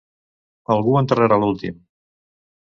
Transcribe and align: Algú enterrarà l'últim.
Algú 0.77 0.95
enterrarà 1.03 1.39
l'últim. 1.45 1.81